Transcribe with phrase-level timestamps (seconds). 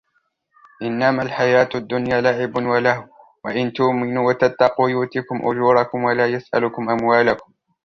[0.81, 3.05] إِنَّمَا الْحَيَاةُ الدُّنْيَا لَعِبٌ وَلَهْوٌ
[3.45, 7.53] وَإِنْ تُؤْمِنُوا وَتَتَّقُوا يُؤْتِكُمْ أُجُورَكُمْ وَلَا يَسْأَلْكُمْ أَمْوَالَكُمْ